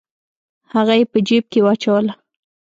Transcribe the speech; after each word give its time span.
هغه 0.73 0.93
یې 0.99 1.05
په 1.11 1.17
جیب 1.27 1.43
کې 1.51 1.59
واچوله. 1.65 2.13